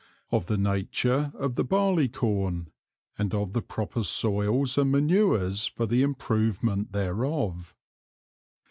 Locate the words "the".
0.47-0.57, 1.53-1.63, 3.53-3.61, 5.85-6.01